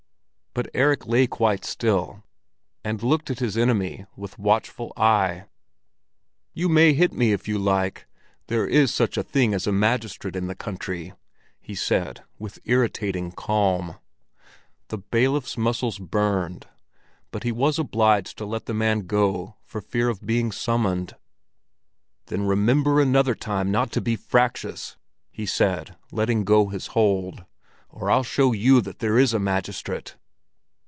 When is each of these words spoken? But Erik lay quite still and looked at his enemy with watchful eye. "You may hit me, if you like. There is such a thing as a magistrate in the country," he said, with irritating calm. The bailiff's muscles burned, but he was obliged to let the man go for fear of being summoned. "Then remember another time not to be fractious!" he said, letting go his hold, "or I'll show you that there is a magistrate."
But 0.53 0.67
Erik 0.73 1.07
lay 1.07 1.27
quite 1.27 1.63
still 1.63 2.25
and 2.83 3.01
looked 3.01 3.31
at 3.31 3.39
his 3.39 3.55
enemy 3.55 4.05
with 4.17 4.37
watchful 4.37 4.91
eye. 4.97 5.45
"You 6.53 6.67
may 6.67 6.91
hit 6.91 7.13
me, 7.13 7.31
if 7.31 7.47
you 7.47 7.57
like. 7.57 8.05
There 8.47 8.67
is 8.67 8.93
such 8.93 9.15
a 9.15 9.23
thing 9.23 9.53
as 9.53 9.65
a 9.65 9.71
magistrate 9.71 10.35
in 10.35 10.47
the 10.47 10.53
country," 10.53 11.13
he 11.61 11.73
said, 11.73 12.25
with 12.37 12.59
irritating 12.65 13.31
calm. 13.31 13.95
The 14.89 14.97
bailiff's 14.97 15.57
muscles 15.57 15.99
burned, 15.99 16.67
but 17.31 17.43
he 17.43 17.53
was 17.53 17.79
obliged 17.79 18.37
to 18.39 18.45
let 18.45 18.65
the 18.65 18.73
man 18.73 19.07
go 19.07 19.55
for 19.63 19.79
fear 19.79 20.09
of 20.09 20.25
being 20.25 20.51
summoned. 20.51 21.15
"Then 22.25 22.43
remember 22.45 22.99
another 22.99 23.35
time 23.35 23.71
not 23.71 23.89
to 23.93 24.01
be 24.01 24.17
fractious!" 24.17 24.97
he 25.31 25.45
said, 25.45 25.95
letting 26.11 26.43
go 26.43 26.67
his 26.67 26.87
hold, 26.87 27.45
"or 27.87 28.11
I'll 28.11 28.21
show 28.23 28.51
you 28.51 28.81
that 28.81 28.99
there 28.99 29.17
is 29.17 29.33
a 29.33 29.39
magistrate." 29.39 30.17